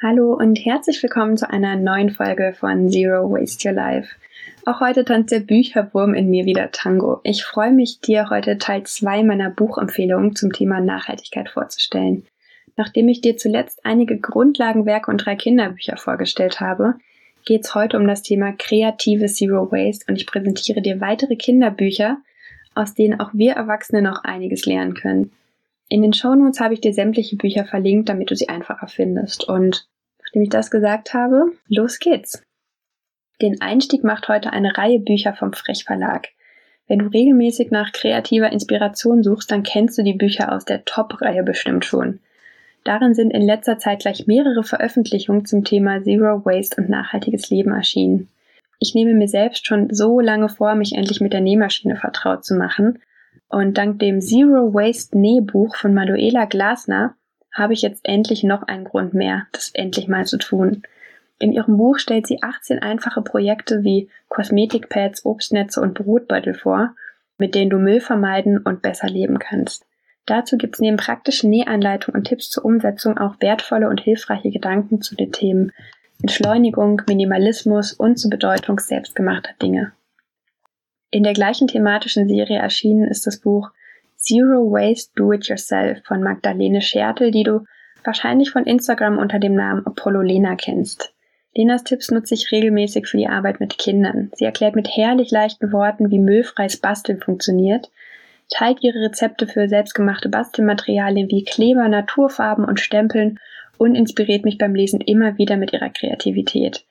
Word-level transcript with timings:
Hallo 0.00 0.32
und 0.32 0.54
herzlich 0.64 1.02
willkommen 1.02 1.36
zu 1.36 1.50
einer 1.50 1.74
neuen 1.74 2.10
Folge 2.10 2.54
von 2.56 2.88
Zero 2.88 3.32
Waste 3.32 3.68
Your 3.68 3.74
Life. 3.74 4.14
Auch 4.64 4.78
heute 4.78 5.04
tanzt 5.04 5.32
der 5.32 5.40
Bücherwurm 5.40 6.14
in 6.14 6.30
mir 6.30 6.44
wieder 6.44 6.70
Tango. 6.70 7.18
Ich 7.24 7.42
freue 7.42 7.72
mich, 7.72 8.00
dir 8.00 8.30
heute 8.30 8.58
Teil 8.58 8.84
2 8.84 9.24
meiner 9.24 9.50
Buchempfehlungen 9.50 10.36
zum 10.36 10.52
Thema 10.52 10.78
Nachhaltigkeit 10.78 11.50
vorzustellen. 11.50 12.24
Nachdem 12.76 13.08
ich 13.08 13.22
dir 13.22 13.38
zuletzt 13.38 13.84
einige 13.84 14.20
Grundlagenwerke 14.20 15.10
und 15.10 15.26
drei 15.26 15.34
Kinderbücher 15.34 15.96
vorgestellt 15.96 16.60
habe, 16.60 16.94
geht 17.44 17.64
es 17.64 17.74
heute 17.74 17.96
um 17.96 18.06
das 18.06 18.22
Thema 18.22 18.52
kreative 18.52 19.26
Zero 19.26 19.72
Waste 19.72 20.04
und 20.08 20.14
ich 20.14 20.28
präsentiere 20.28 20.80
dir 20.80 21.00
weitere 21.00 21.34
Kinderbücher, 21.34 22.18
aus 22.76 22.94
denen 22.94 23.18
auch 23.18 23.30
wir 23.32 23.54
Erwachsene 23.54 24.00
noch 24.00 24.22
einiges 24.22 24.64
lernen 24.64 24.94
können. 24.94 25.32
In 25.88 26.02
den 26.02 26.12
Shownotes 26.12 26.60
habe 26.60 26.74
ich 26.74 26.80
dir 26.80 26.92
sämtliche 26.92 27.36
Bücher 27.36 27.64
verlinkt, 27.64 28.08
damit 28.08 28.30
du 28.30 28.36
sie 28.36 28.48
einfacher 28.48 28.88
findest. 28.88 29.48
Und 29.48 29.88
nachdem 30.22 30.42
ich 30.42 30.50
das 30.50 30.70
gesagt 30.70 31.14
habe, 31.14 31.52
los 31.68 31.98
geht's. 31.98 32.42
Den 33.40 33.60
Einstieg 33.60 34.04
macht 34.04 34.28
heute 34.28 34.52
eine 34.52 34.76
Reihe 34.76 35.00
Bücher 35.00 35.32
vom 35.32 35.52
Frech 35.52 35.84
Verlag. 35.84 36.28
Wenn 36.88 36.98
du 36.98 37.06
regelmäßig 37.06 37.70
nach 37.70 37.92
kreativer 37.92 38.50
Inspiration 38.52 39.22
suchst, 39.22 39.50
dann 39.50 39.62
kennst 39.62 39.96
du 39.96 40.02
die 40.02 40.14
Bücher 40.14 40.52
aus 40.52 40.64
der 40.64 40.84
Top-Reihe 40.84 41.42
bestimmt 41.42 41.84
schon. 41.84 42.20
Darin 42.84 43.14
sind 43.14 43.32
in 43.32 43.42
letzter 43.42 43.78
Zeit 43.78 44.00
gleich 44.00 44.26
mehrere 44.26 44.64
Veröffentlichungen 44.64 45.44
zum 45.44 45.64
Thema 45.64 46.02
Zero 46.02 46.44
Waste 46.44 46.80
und 46.80 46.88
nachhaltiges 46.88 47.50
Leben 47.50 47.72
erschienen. 47.72 48.28
Ich 48.78 48.94
nehme 48.94 49.14
mir 49.14 49.28
selbst 49.28 49.66
schon 49.66 49.92
so 49.92 50.20
lange 50.20 50.48
vor, 50.48 50.74
mich 50.74 50.92
endlich 50.94 51.20
mit 51.20 51.32
der 51.32 51.40
Nähmaschine 51.40 51.96
vertraut 51.96 52.44
zu 52.44 52.54
machen 52.54 53.00
und 53.48 53.78
dank 53.78 53.98
dem 53.98 54.20
Zero 54.20 54.74
Waste 54.74 55.18
Nähbuch 55.18 55.76
von 55.76 55.94
Manuela 55.94 56.44
Glasner 56.44 57.14
habe 57.52 57.72
ich 57.72 57.82
jetzt 57.82 58.00
endlich 58.04 58.44
noch 58.44 58.62
einen 58.62 58.84
Grund 58.84 59.14
mehr, 59.14 59.46
das 59.52 59.70
endlich 59.74 60.08
mal 60.08 60.26
zu 60.26 60.38
tun. 60.38 60.82
In 61.38 61.52
ihrem 61.52 61.76
Buch 61.76 61.98
stellt 61.98 62.26
sie 62.26 62.42
18 62.42 62.80
einfache 62.80 63.22
Projekte 63.22 63.84
wie 63.84 64.08
Kosmetikpads, 64.28 65.24
Obstnetze 65.24 65.80
und 65.80 65.94
Brotbeutel 65.94 66.54
vor, 66.54 66.94
mit 67.38 67.54
denen 67.54 67.70
du 67.70 67.78
Müll 67.78 68.00
vermeiden 68.00 68.58
und 68.58 68.82
besser 68.82 69.08
leben 69.08 69.38
kannst. 69.38 69.84
Dazu 70.26 70.58
gibt 70.58 70.74
es 70.74 70.80
neben 70.80 70.98
praktischen 70.98 71.48
Nähanleitungen 71.48 72.20
und 72.20 72.24
Tipps 72.26 72.50
zur 72.50 72.64
Umsetzung 72.64 73.16
auch 73.16 73.36
wertvolle 73.40 73.88
und 73.88 74.00
hilfreiche 74.00 74.50
Gedanken 74.50 75.00
zu 75.00 75.14
den 75.14 75.32
Themen 75.32 75.72
Entschleunigung, 76.20 77.00
Minimalismus 77.08 77.92
und 77.92 78.18
zur 78.18 78.30
Bedeutung 78.30 78.80
selbstgemachter 78.80 79.52
Dinge. 79.62 79.92
In 81.10 81.22
der 81.22 81.32
gleichen 81.32 81.68
thematischen 81.68 82.28
Serie 82.28 82.58
erschienen 82.58 83.08
ist 83.08 83.26
das 83.26 83.40
Buch 83.40 83.70
Zero 84.16 84.70
Waste 84.70 85.12
Do 85.16 85.32
It 85.32 85.48
Yourself 85.48 86.04
von 86.04 86.22
Magdalene 86.22 86.82
Schertel, 86.82 87.30
die 87.30 87.44
du 87.44 87.64
wahrscheinlich 88.04 88.50
von 88.50 88.64
Instagram 88.64 89.16
unter 89.16 89.38
dem 89.38 89.54
Namen 89.54 89.86
Apollo 89.86 90.20
Lena 90.20 90.54
kennst. 90.56 91.14
Lenas 91.54 91.84
Tipps 91.84 92.10
nutze 92.10 92.34
ich 92.34 92.52
regelmäßig 92.52 93.06
für 93.06 93.16
die 93.16 93.26
Arbeit 93.26 93.58
mit 93.58 93.78
Kindern. 93.78 94.30
Sie 94.34 94.44
erklärt 94.44 94.76
mit 94.76 94.88
herrlich 94.88 95.30
leichten 95.30 95.72
Worten, 95.72 96.10
wie 96.10 96.18
müllfreies 96.18 96.76
Basteln 96.76 97.20
funktioniert, 97.20 97.90
teilt 98.50 98.82
ihre 98.82 99.00
Rezepte 99.00 99.46
für 99.46 99.66
selbstgemachte 99.66 100.28
Bastelmaterialien 100.28 101.30
wie 101.30 101.44
Kleber, 101.44 101.88
Naturfarben 101.88 102.64
und 102.64 102.80
Stempeln 102.80 103.38
und 103.78 103.94
inspiriert 103.94 104.44
mich 104.44 104.58
beim 104.58 104.74
Lesen 104.74 105.00
immer 105.00 105.38
wieder 105.38 105.56
mit 105.56 105.72
ihrer 105.72 105.88
Kreativität. 105.88 106.84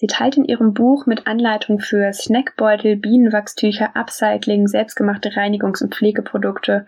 Sie 0.00 0.06
teilt 0.06 0.36
in 0.36 0.44
ihrem 0.44 0.74
Buch 0.74 1.06
mit 1.06 1.26
Anleitungen 1.26 1.80
für 1.80 2.12
Snackbeutel, 2.12 2.94
Bienenwachstücher, 2.94 3.96
Upcycling, 3.96 4.68
selbstgemachte 4.68 5.30
Reinigungs- 5.30 5.82
und 5.82 5.92
Pflegeprodukte 5.92 6.86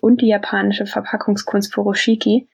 und 0.00 0.22
die 0.22 0.26
japanische 0.26 0.84
Verpackungskunst 0.84 1.72
Furoshiki 1.72 2.48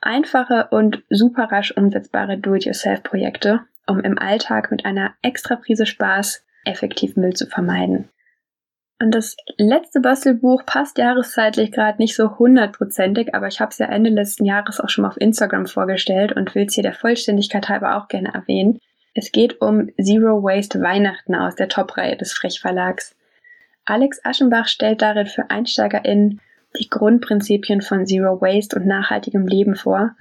einfache 0.00 0.66
und 0.72 1.04
super 1.08 1.52
rasch 1.52 1.70
umsetzbare 1.70 2.36
Do-it-yourself-Projekte, 2.36 3.60
um 3.86 4.00
im 4.00 4.18
Alltag 4.18 4.72
mit 4.72 4.84
einer 4.84 5.14
extra 5.22 5.54
Prise 5.54 5.86
Spaß 5.86 6.44
effektiv 6.64 7.14
Müll 7.14 7.34
zu 7.34 7.46
vermeiden. 7.46 8.08
Und 9.00 9.12
das 9.14 9.36
letzte 9.56 10.00
Bastelbuch 10.00 10.66
passt 10.66 10.98
jahreszeitlich 10.98 11.70
gerade 11.70 11.98
nicht 11.98 12.16
so 12.16 12.40
hundertprozentig, 12.40 13.36
aber 13.36 13.46
ich 13.46 13.60
habe 13.60 13.70
es 13.70 13.78
ja 13.78 13.86
Ende 13.86 14.10
letzten 14.10 14.46
Jahres 14.46 14.80
auch 14.80 14.88
schon 14.88 15.02
mal 15.02 15.10
auf 15.10 15.20
Instagram 15.20 15.66
vorgestellt 15.66 16.32
und 16.32 16.56
will 16.56 16.66
es 16.66 16.74
hier 16.74 16.82
der 16.82 16.92
Vollständigkeit 16.92 17.68
halber 17.68 17.96
auch 17.96 18.08
gerne 18.08 18.34
erwähnen. 18.34 18.80
Es 19.14 19.30
geht 19.30 19.60
um 19.60 19.90
Zero 19.96 20.42
Waste 20.42 20.80
Weihnachten 20.80 21.36
aus 21.36 21.54
der 21.54 21.68
Top-Reihe 21.68 22.16
des 22.16 22.32
Frech 22.32 22.60
Verlags. 22.60 23.14
Alex 23.84 24.20
Aschenbach 24.24 24.66
stellt 24.66 25.02
darin 25.02 25.26
für 25.26 25.50
EinsteigerInnen 25.50 26.40
die 26.78 26.90
Grundprinzipien 26.90 27.80
von 27.80 28.06
Zero 28.06 28.40
Waste 28.40 28.76
und 28.76 28.86
nachhaltigem 28.86 29.46
Leben 29.46 29.76
vor. 29.76 30.16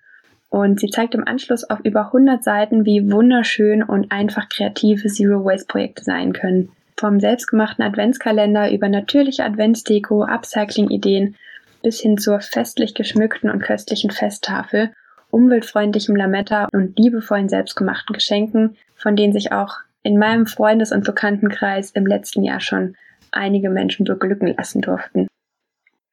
Und 0.50 0.80
sie 0.80 0.90
zeigt 0.90 1.16
im 1.16 1.28
Anschluss 1.28 1.64
auf 1.64 1.80
über 1.84 2.08
100 2.08 2.44
Seiten, 2.44 2.86
wie 2.86 3.12
wunderschön 3.12 3.82
und 3.82 4.12
einfach 4.12 4.48
kreative 4.50 5.08
Zero 5.08 5.44
Waste 5.44 5.66
Projekte 5.66 6.04
sein 6.04 6.32
können. 6.32 6.70
Vom 6.96 7.20
selbstgemachten 7.20 7.84
Adventskalender 7.84 8.72
über 8.72 8.90
natürliche 8.90 9.44
Adventsdeko, 9.44 10.24
Upcycling-Ideen 10.24 11.36
bis 11.82 12.00
hin 12.00 12.20
zur 12.20 12.40
festlich 12.40 12.94
geschmückten 12.94 13.50
und 13.50 13.64
köstlichen 13.64 14.12
Festtafel 14.12 14.92
umweltfreundlichem 15.34 16.16
Lametta 16.16 16.68
und 16.72 16.98
liebevollen 16.98 17.50
selbstgemachten 17.50 18.14
Geschenken, 18.14 18.78
von 18.96 19.16
denen 19.16 19.34
sich 19.34 19.52
auch 19.52 19.78
in 20.04 20.18
meinem 20.18 20.46
Freundes- 20.46 20.92
und 20.92 21.04
Bekanntenkreis 21.04 21.92
im 21.92 22.06
letzten 22.06 22.44
Jahr 22.44 22.60
schon 22.60 22.96
einige 23.32 23.70
Menschen 23.70 24.06
beglücken 24.06 24.54
lassen 24.56 24.82
durften. 24.82 25.28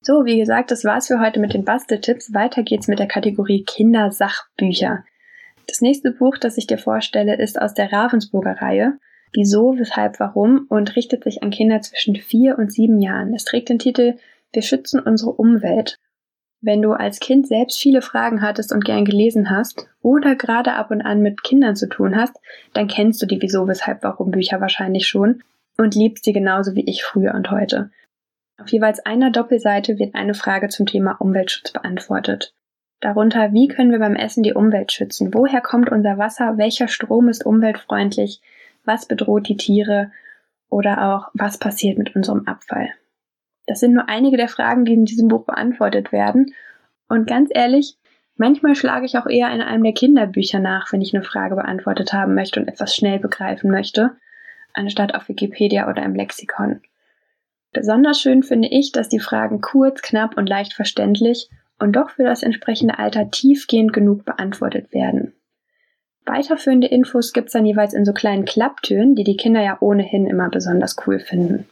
So, 0.01 0.25
wie 0.25 0.39
gesagt, 0.39 0.71
das 0.71 0.85
war's 0.85 1.09
für 1.09 1.21
heute 1.21 1.41
mit 1.41 1.53
den 1.53 1.65
Basteltipps. 1.65 2.33
Weiter 2.33 2.63
geht's 2.63 2.89
mit 2.89 2.99
der 2.99 3.09
Kategorie 3.09 3.65
Kindersachbücher. 3.65 5.05
Das 5.67 5.83
nächste 5.83 6.11
Buch, 6.13 6.39
das 6.39 6.57
ich 6.57 6.67
dir 6.67 6.79
vorstelle, 6.79 7.37
ist 7.37 7.61
aus 7.61 7.75
der 7.75 7.93
Ravensburger 7.93 8.63
Reihe. 8.63 8.99
Wieso, 9.33 9.79
weshalb, 9.79 10.19
warum 10.19 10.67
und 10.69 10.97
richtet 10.97 11.25
sich 11.25 11.43
an 11.43 11.51
Kinder 11.51 11.83
zwischen 11.83 12.17
vier 12.17 12.59
und 12.59 12.73
sieben 12.73 13.01
Jahren. 13.01 13.35
Es 13.35 13.45
trägt 13.45 13.69
den 13.69 13.79
Titel 13.79 14.15
Wir 14.53 14.63
schützen 14.63 15.01
unsere 15.01 15.33
Umwelt 15.33 15.99
wenn 16.63 16.83
du 16.83 16.93
als 16.93 17.21
Kind 17.21 17.47
selbst 17.47 17.79
viele 17.79 18.03
Fragen 18.03 18.43
hattest 18.43 18.73
und 18.73 18.85
gern 18.85 19.05
gelesen 19.05 19.51
hast 19.51 19.89
oder 20.03 20.37
gerade 20.37 20.75
ab 20.75 20.91
und 20.91 21.01
an 21.01 21.23
mit 21.23 21.43
Kindern 21.43 21.77
zu 21.77 21.89
tun 21.89 22.17
hast, 22.17 22.37
dann 22.75 22.87
kennst 22.87 23.21
du 23.23 23.27
die 23.27 23.41
Wieso, 23.41 23.67
Weshalb, 23.67 24.03
Warum 24.03 24.31
Bücher 24.31 24.61
wahrscheinlich 24.61 25.07
schon 25.07 25.43
und 25.79 25.95
liebst 25.95 26.25
sie 26.25 26.33
genauso 26.33 26.75
wie 26.75 26.85
ich 26.85 27.03
früher 27.03 27.35
und 27.35 27.51
heute. 27.51 27.91
Auf 28.61 28.69
jeweils 28.69 29.01
einer 29.07 29.31
Doppelseite 29.31 29.99
wird 29.99 30.15
eine 30.15 30.35
Frage 30.35 30.69
zum 30.69 30.85
Thema 30.85 31.13
Umweltschutz 31.13 31.73
beantwortet. 31.73 32.53
Darunter, 33.01 33.55
wie 33.55 33.69
können 33.69 33.91
wir 33.91 33.99
beim 33.99 34.15
Essen 34.15 34.43
die 34.43 34.53
Umwelt 34.53 34.93
schützen? 34.93 35.33
Woher 35.33 35.63
kommt 35.63 35.91
unser 35.91 36.19
Wasser? 36.19 36.59
Welcher 36.59 36.87
Strom 36.87 37.31
ist 37.31 37.47
umweltfreundlich? 37.47 38.43
Was 38.85 39.07
bedroht 39.07 39.49
die 39.49 39.57
Tiere? 39.57 40.13
Oder 40.69 41.09
auch, 41.09 41.31
was 41.33 41.59
passiert 41.59 41.97
mit 41.97 42.15
unserem 42.15 42.47
Abfall? 42.47 42.91
Das 43.71 43.79
sind 43.79 43.93
nur 43.93 44.09
einige 44.09 44.37
der 44.37 44.49
Fragen, 44.49 44.85
die 44.85 44.95
in 44.95 45.05
diesem 45.05 45.29
Buch 45.29 45.45
beantwortet 45.45 46.11
werden. 46.11 46.55
Und 47.09 47.29
ganz 47.29 47.51
ehrlich, 47.55 47.97
manchmal 48.35 48.75
schlage 48.75 49.07
ich 49.07 49.17
auch 49.17 49.27
eher 49.27 49.49
in 49.53 49.61
einem 49.61 49.85
der 49.85 49.93
Kinderbücher 49.93 50.59
nach, 50.59 50.93
wenn 50.93 51.01
ich 51.01 51.15
eine 51.15 51.23
Frage 51.23 51.55
beantwortet 51.55 52.13
haben 52.13 52.35
möchte 52.35 52.59
und 52.59 52.67
etwas 52.67 52.97
schnell 52.97 53.21
begreifen 53.21 53.71
möchte, 53.71 54.17
anstatt 54.75 55.15
auf 55.15 55.29
Wikipedia 55.29 55.89
oder 55.89 56.03
im 56.03 56.17
Lexikon. 56.17 56.81
Besonders 57.73 58.21
schön 58.21 58.43
finde 58.43 58.67
ich, 58.67 58.91
dass 58.91 59.09
die 59.09 59.21
Fragen 59.21 59.61
kurz, 59.61 60.03
knapp 60.03 60.37
und 60.37 60.49
leicht 60.49 60.73
verständlich 60.73 61.49
und 61.79 61.93
doch 61.93 62.11
für 62.11 62.25
das 62.25 62.43
entsprechende 62.43 62.99
Alter 62.99 63.31
tiefgehend 63.31 63.93
genug 63.93 64.25
beantwortet 64.25 64.93
werden. 64.93 65.33
Weiterführende 66.27 66.89
Infos 66.89 67.33
gibt's 67.33 67.53
dann 67.53 67.67
jeweils 67.67 67.95
in 67.95 68.05
so 68.05 68.15
kleinen 68.15 68.47
Klapptüren, 68.47 69.15
die 69.15 69.23
die 69.23 69.37
Kinder 69.37 69.63
ja 69.63 69.79
ohnehin 69.79 70.27
immer 70.27 70.49
besonders 70.49 70.97
cool 71.07 71.21
finden. 71.21 71.69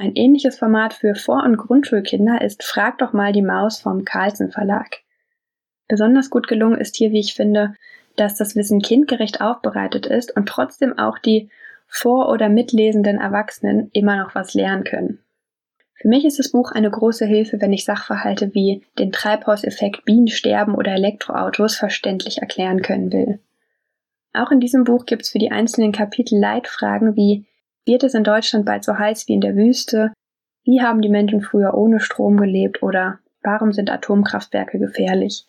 Ein 0.00 0.14
ähnliches 0.14 0.56
Format 0.56 0.94
für 0.94 1.16
Vor- 1.16 1.42
und 1.42 1.56
Grundschulkinder 1.56 2.40
ist 2.40 2.62
Frag 2.62 2.98
doch 2.98 3.12
mal 3.12 3.32
die 3.32 3.42
Maus 3.42 3.80
vom 3.80 4.04
Carlsen 4.04 4.52
Verlag. 4.52 4.98
Besonders 5.88 6.30
gut 6.30 6.46
gelungen 6.46 6.78
ist 6.80 6.94
hier, 6.94 7.10
wie 7.10 7.18
ich 7.18 7.34
finde, 7.34 7.74
dass 8.14 8.36
das 8.36 8.54
Wissen 8.54 8.80
kindgerecht 8.80 9.40
aufbereitet 9.40 10.06
ist 10.06 10.36
und 10.36 10.48
trotzdem 10.48 10.96
auch 10.96 11.18
die 11.18 11.50
vor- 11.88 12.28
oder 12.28 12.48
mitlesenden 12.48 13.18
Erwachsenen 13.18 13.90
immer 13.92 14.16
noch 14.16 14.36
was 14.36 14.54
lernen 14.54 14.84
können. 14.84 15.18
Für 15.94 16.06
mich 16.06 16.24
ist 16.24 16.38
das 16.38 16.52
Buch 16.52 16.70
eine 16.70 16.92
große 16.92 17.26
Hilfe, 17.26 17.60
wenn 17.60 17.72
ich 17.72 17.84
Sachverhalte 17.84 18.54
wie 18.54 18.84
den 19.00 19.10
Treibhauseffekt, 19.10 20.04
Bienensterben 20.04 20.76
oder 20.76 20.92
Elektroautos 20.92 21.74
verständlich 21.74 22.38
erklären 22.38 22.82
können 22.82 23.12
will. 23.12 23.40
Auch 24.32 24.52
in 24.52 24.60
diesem 24.60 24.84
Buch 24.84 25.06
gibt 25.06 25.22
es 25.22 25.30
für 25.30 25.40
die 25.40 25.50
einzelnen 25.50 25.90
Kapitel 25.90 26.38
Leitfragen 26.38 27.16
wie 27.16 27.46
wird 27.88 28.04
es 28.04 28.14
in 28.14 28.22
Deutschland 28.22 28.64
bald 28.64 28.84
so 28.84 28.96
heiß 28.96 29.26
wie 29.26 29.34
in 29.34 29.40
der 29.40 29.56
Wüste? 29.56 30.12
Wie 30.62 30.80
haben 30.80 31.00
die 31.00 31.08
Menschen 31.08 31.40
früher 31.40 31.74
ohne 31.74 31.98
Strom 31.98 32.36
gelebt? 32.36 32.82
Oder 32.82 33.18
warum 33.42 33.72
sind 33.72 33.90
Atomkraftwerke 33.90 34.78
gefährlich? 34.78 35.46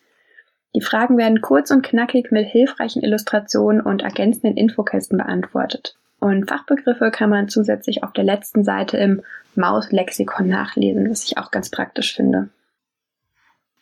Die 0.74 0.80
Fragen 0.80 1.18
werden 1.18 1.40
kurz 1.40 1.70
und 1.70 1.82
knackig 1.82 2.32
mit 2.32 2.48
hilfreichen 2.48 3.02
Illustrationen 3.02 3.80
und 3.80 4.02
ergänzenden 4.02 4.56
Infokästen 4.56 5.18
beantwortet. 5.18 5.96
Und 6.20 6.48
Fachbegriffe 6.48 7.10
kann 7.10 7.30
man 7.30 7.48
zusätzlich 7.48 8.02
auf 8.04 8.12
der 8.12 8.24
letzten 8.24 8.62
Seite 8.62 8.96
im 8.96 9.22
Mauslexikon 9.54 10.48
nachlesen, 10.48 11.10
was 11.10 11.24
ich 11.24 11.38
auch 11.38 11.50
ganz 11.50 11.70
praktisch 11.70 12.14
finde. 12.14 12.50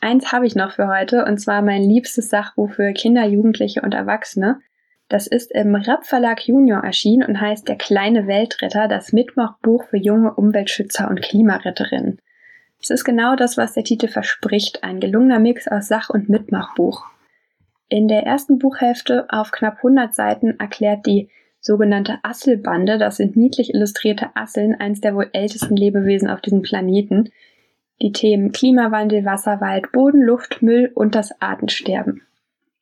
Eins 0.00 0.32
habe 0.32 0.46
ich 0.46 0.54
noch 0.54 0.72
für 0.72 0.86
heute, 0.86 1.24
und 1.24 1.38
zwar 1.38 1.60
mein 1.62 1.82
liebstes 1.82 2.30
Sachbuch 2.30 2.70
für 2.70 2.92
Kinder, 2.92 3.24
Jugendliche 3.26 3.82
und 3.82 3.94
Erwachsene. 3.94 4.60
Das 5.08 5.26
ist 5.26 5.52
im 5.52 5.74
Rapp 5.74 6.04
Verlag 6.04 6.46
Junior 6.46 6.84
erschienen 6.84 7.26
und 7.26 7.40
heißt 7.40 7.66
Der 7.66 7.76
kleine 7.76 8.26
Weltretter, 8.26 8.88
das 8.88 9.12
Mitmachbuch 9.12 9.84
für 9.84 9.96
junge 9.96 10.34
Umweltschützer 10.34 11.08
und 11.08 11.22
Klimaretterinnen. 11.22 12.20
Es 12.80 12.90
ist 12.90 13.04
genau 13.04 13.34
das, 13.34 13.56
was 13.56 13.72
der 13.72 13.84
Titel 13.84 14.08
verspricht, 14.08 14.84
ein 14.84 15.00
gelungener 15.00 15.38
Mix 15.38 15.66
aus 15.66 15.88
Sach- 15.88 16.10
und 16.10 16.28
Mitmachbuch. 16.28 17.04
In 17.88 18.06
der 18.06 18.24
ersten 18.24 18.58
Buchhälfte 18.58 19.26
auf 19.30 19.50
knapp 19.50 19.78
100 19.78 20.14
Seiten 20.14 20.60
erklärt 20.60 21.06
die 21.06 21.30
sogenannte 21.60 22.18
Asselbande, 22.22 22.98
das 22.98 23.16
sind 23.16 23.34
niedlich 23.34 23.74
illustrierte 23.74 24.28
Asseln, 24.34 24.74
eins 24.74 25.00
der 25.00 25.14
wohl 25.14 25.30
ältesten 25.32 25.74
Lebewesen 25.74 26.28
auf 26.28 26.42
diesem 26.42 26.62
Planeten, 26.62 27.30
die 28.02 28.12
Themen 28.12 28.52
Klimawandel, 28.52 29.24
Wasserwald, 29.24 29.90
Boden, 29.90 30.22
Luft, 30.22 30.62
Müll 30.62 30.92
und 30.94 31.14
das 31.14 31.40
Artensterben. 31.40 32.22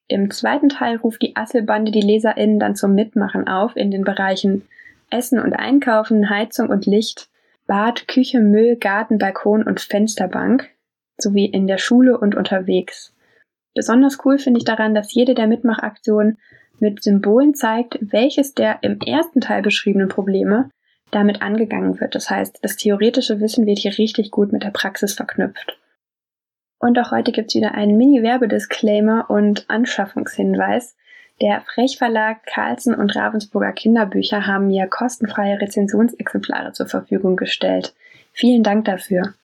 Im 0.08 0.30
zweiten 0.30 0.68
Teil 0.68 0.96
ruft 0.96 1.22
die 1.22 1.34
Asselbande 1.34 1.90
die 1.90 2.00
LeserInnen 2.00 2.60
dann 2.60 2.76
zum 2.76 2.94
Mitmachen 2.94 3.48
auf 3.48 3.76
in 3.76 3.90
den 3.90 4.04
Bereichen 4.04 4.62
Essen 5.10 5.40
und 5.40 5.52
Einkaufen, 5.52 6.30
Heizung 6.30 6.68
und 6.68 6.86
Licht, 6.86 7.28
Bad, 7.66 8.06
Küche, 8.06 8.40
Müll, 8.40 8.76
Garten, 8.76 9.18
Balkon 9.18 9.64
und 9.64 9.80
Fensterbank 9.80 10.70
sowie 11.18 11.46
in 11.46 11.66
der 11.66 11.78
Schule 11.78 12.18
und 12.18 12.34
unterwegs. 12.34 13.12
Besonders 13.74 14.18
cool 14.24 14.38
finde 14.38 14.58
ich 14.58 14.64
daran, 14.64 14.94
dass 14.94 15.12
jede 15.12 15.34
der 15.34 15.46
Mitmachaktionen 15.46 16.38
mit 16.78 17.02
Symbolen 17.02 17.54
zeigt, 17.54 17.98
welches 18.00 18.54
der 18.54 18.78
im 18.82 19.00
ersten 19.00 19.40
Teil 19.40 19.62
beschriebenen 19.62 20.08
Probleme 20.08 20.70
damit 21.10 21.42
angegangen 21.42 22.00
wird. 22.00 22.14
Das 22.14 22.30
heißt, 22.30 22.58
das 22.62 22.76
theoretische 22.76 23.40
Wissen 23.40 23.66
wird 23.66 23.78
hier 23.78 23.96
richtig 23.96 24.30
gut 24.30 24.52
mit 24.52 24.62
der 24.62 24.70
Praxis 24.70 25.14
verknüpft. 25.14 25.78
Und 26.78 26.98
auch 26.98 27.10
heute 27.10 27.32
gibt's 27.32 27.54
wieder 27.54 27.74
einen 27.74 27.96
Mini-Werbedisclaimer 27.96 29.30
und 29.30 29.68
Anschaffungshinweis. 29.68 30.96
Der 31.40 31.60
Frechverlag 31.62 32.44
Carlsen 32.46 32.94
und 32.94 33.14
Ravensburger 33.14 33.72
Kinderbücher 33.72 34.46
haben 34.46 34.68
mir 34.68 34.86
kostenfreie 34.86 35.60
Rezensionsexemplare 35.60 36.72
zur 36.72 36.86
Verfügung 36.86 37.36
gestellt. 37.36 37.94
Vielen 38.32 38.62
Dank 38.62 38.84
dafür. 38.86 39.34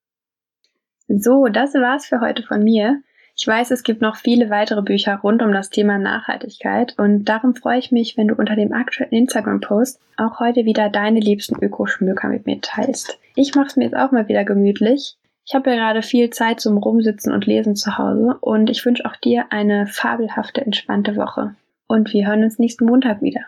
So, 1.08 1.49
das 1.49 1.75
war's 1.75 2.06
für 2.06 2.20
heute 2.20 2.43
von 2.43 2.62
mir. 2.64 3.02
Ich 3.37 3.46
weiß, 3.46 3.70
es 3.70 3.82
gibt 3.82 4.02
noch 4.02 4.17
viele 4.17 4.50
weitere 4.50 4.82
Bücher 4.82 5.17
rund 5.17 5.43
um 5.43 5.52
das 5.52 5.70
Thema 5.70 5.99
Nachhaltigkeit 5.99 6.94
und 6.99 7.25
darum 7.25 7.55
freue 7.55 7.79
ich 7.79 7.90
mich, 7.90 8.17
wenn 8.17 8.29
du 8.29 8.34
unter 8.34 8.56
dem 8.56 8.73
aktuellen 8.73 9.12
Instagram-Post 9.12 9.99
auch 10.17 10.38
heute 10.38 10.64
wieder 10.64 10.90
deine 10.90 11.20
liebsten 11.20 11.56
Ökoschmöker 11.62 12.29
mit 12.29 12.46
mir 12.46 12.61
teilst. 12.61 13.19
Ich 13.34 13.55
mache 13.55 13.69
es 13.69 13.76
mir 13.76 13.84
jetzt 13.84 13.96
auch 13.96 14.12
mal 14.12 14.29
wieder 14.29 14.44
gemütlich. 14.44 15.17
Ich 15.44 15.55
habe 15.55 15.71
ja 15.71 15.77
gerade 15.77 16.03
viel 16.03 16.31
Zeit 16.31 16.61
zum 16.61 16.79
Rumsitzen 16.79 17.33
und 17.33 17.47
Lesen 17.47 17.75
zu 17.75 17.99
Hause 17.99 18.37
und 18.41 18.71
ich 18.71 18.85
wünsche 18.85 19.05
auch 19.05 19.17
dir 19.17 19.47
eine 19.50 19.87
fabelhafte, 19.87 20.61
entspannte 20.61 21.17
Woche. 21.17 21.55
Und 21.87 22.12
wir 22.12 22.27
hören 22.27 22.44
uns 22.44 22.59
nächsten 22.59 22.87
Montag 22.87 23.23
wieder. 23.23 23.43